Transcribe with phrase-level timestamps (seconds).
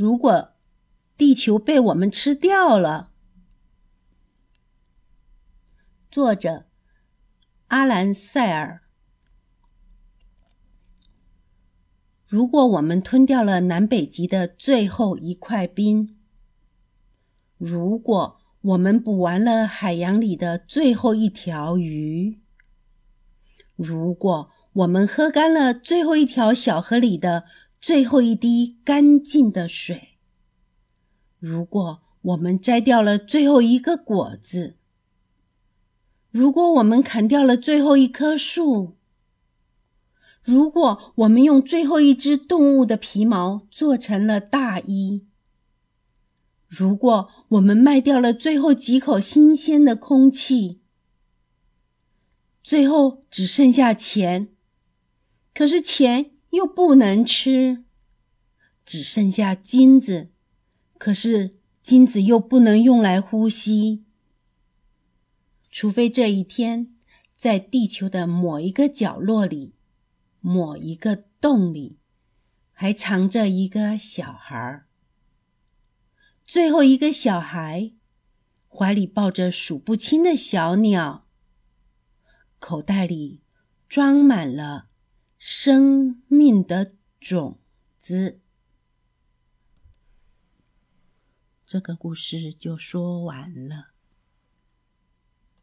[0.00, 0.52] 如果
[1.18, 3.10] 地球被我们吃掉了，
[6.10, 6.64] 作者
[7.66, 8.80] 阿兰·塞尔。
[12.24, 16.16] 如果我们吞掉了南北极的最后一块冰，
[17.58, 22.40] 如果我们捕完了海洋里的最后一条鱼，
[23.76, 27.44] 如果我们喝干了最后一条小河里的
[27.80, 30.18] 最后一滴干净的水，
[31.38, 34.76] 如果我们摘掉了最后一个果子，
[36.30, 38.96] 如果我们砍掉了最后一棵树，
[40.42, 45.26] 如果我们用最后一只动物的皮毛做成了大衣，
[46.68, 50.80] 如果我们卖掉了最后几口新鲜的空气，
[52.62, 54.54] 最后只剩下钱，
[55.54, 57.84] 可是钱又不能吃，
[58.84, 60.30] 只剩下金子。
[60.98, 64.04] 可是金子又不能用来呼吸，
[65.70, 66.94] 除非这一天
[67.34, 69.74] 在地球的某一个角落里、
[70.40, 71.96] 某一个洞里，
[72.72, 74.86] 还藏着一个小孩儿。
[76.46, 77.92] 最后一个小孩
[78.68, 81.26] 怀里抱着数不清的小鸟，
[82.58, 83.40] 口袋里
[83.88, 84.89] 装满了
[85.42, 87.58] 生命的种
[87.98, 88.40] 子。
[91.64, 93.92] 这个故事就说完了。